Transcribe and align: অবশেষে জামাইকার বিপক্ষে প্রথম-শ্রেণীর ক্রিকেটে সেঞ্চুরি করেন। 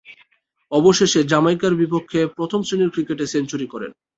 অবশেষে 0.71 1.19
জামাইকার 1.23 1.73
বিপক্ষে 1.75 2.19
প্রথম-শ্রেণীর 2.37 2.93
ক্রিকেটে 2.93 3.25
সেঞ্চুরি 3.27 3.67
করেন। 3.67 3.91